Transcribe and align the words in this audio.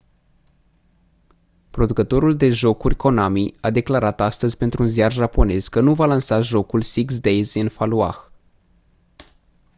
producătorul 1.69 2.35
de 2.37 2.49
jocuri 2.49 2.95
konami 2.95 3.53
a 3.61 3.69
declarat 3.71 4.21
astăzi 4.21 4.57
pentru 4.57 4.81
un 4.81 4.87
ziar 4.87 5.11
japonez 5.11 5.67
că 5.67 5.79
nu 5.79 5.93
va 5.93 6.05
lansa 6.05 6.41
jocul 6.41 6.81
six 6.81 7.19
days 7.19 7.53
in 7.53 7.69
fallujah 7.69 8.17